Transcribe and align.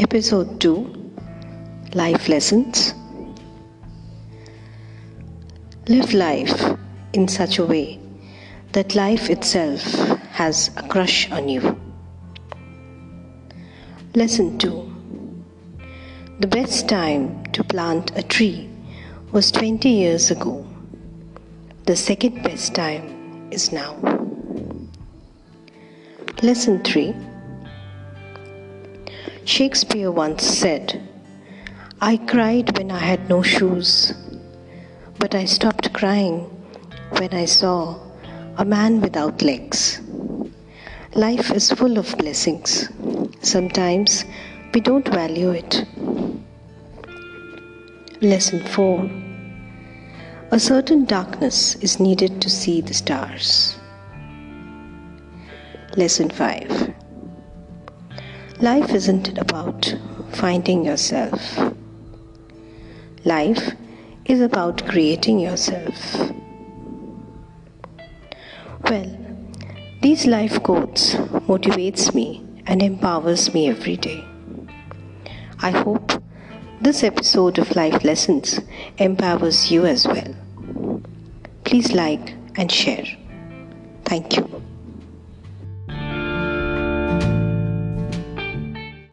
Episode 0.00 0.60
2 0.60 1.10
Life 1.94 2.28
Lessons 2.28 2.94
Live 5.88 6.14
life 6.14 6.78
in 7.14 7.26
such 7.26 7.58
a 7.58 7.64
way 7.66 7.98
that 8.74 8.94
life 8.94 9.28
itself 9.28 9.82
has 10.30 10.70
a 10.76 10.86
crush 10.86 11.28
on 11.32 11.48
you. 11.48 11.76
Lesson 14.14 14.56
2 14.56 15.82
The 16.38 16.46
best 16.46 16.88
time 16.88 17.42
to 17.46 17.64
plant 17.64 18.16
a 18.16 18.22
tree 18.22 18.70
was 19.32 19.50
20 19.50 19.88
years 19.88 20.30
ago. 20.30 20.64
The 21.86 21.96
second 21.96 22.44
best 22.44 22.72
time 22.72 23.50
is 23.50 23.72
now. 23.72 23.96
Lesson 26.40 26.84
3 26.84 27.27
Shakespeare 29.48 30.10
once 30.10 30.44
said, 30.44 31.08
I 32.02 32.18
cried 32.18 32.76
when 32.76 32.90
I 32.90 32.98
had 32.98 33.30
no 33.30 33.40
shoes, 33.40 34.12
but 35.18 35.34
I 35.34 35.46
stopped 35.46 35.90
crying 35.94 36.40
when 37.12 37.32
I 37.32 37.46
saw 37.46 37.98
a 38.58 38.66
man 38.66 39.00
without 39.00 39.40
legs. 39.40 40.02
Life 41.14 41.50
is 41.50 41.72
full 41.72 41.96
of 41.96 42.14
blessings. 42.18 42.90
Sometimes 43.40 44.26
we 44.74 44.82
don't 44.82 45.08
value 45.08 45.52
it. 45.52 45.86
Lesson 48.20 48.62
4 48.62 49.10
A 50.50 50.60
certain 50.60 51.06
darkness 51.06 51.74
is 51.76 51.98
needed 51.98 52.42
to 52.42 52.50
see 52.50 52.82
the 52.82 52.92
stars. 52.92 53.78
Lesson 55.96 56.28
5 56.28 56.87
Life 58.60 58.90
isn't 58.92 59.38
about 59.38 59.94
finding 60.32 60.84
yourself. 60.84 61.40
Life 63.24 63.76
is 64.24 64.40
about 64.40 64.84
creating 64.88 65.38
yourself. 65.38 65.94
Well, 68.90 69.16
these 70.02 70.26
life 70.26 70.60
quotes 70.64 71.14
motivates 71.46 72.12
me 72.12 72.44
and 72.66 72.82
empowers 72.82 73.54
me 73.54 73.68
every 73.68 73.96
day. 73.96 74.24
I 75.60 75.70
hope 75.70 76.20
this 76.80 77.04
episode 77.04 77.58
of 77.58 77.76
Life 77.76 78.02
Lessons 78.02 78.58
empowers 78.96 79.70
you 79.70 79.86
as 79.86 80.04
well. 80.04 80.34
Please 81.62 81.92
like 81.92 82.34
and 82.56 82.72
share. 82.72 83.06
Thank 84.04 84.36
you. 84.36 84.47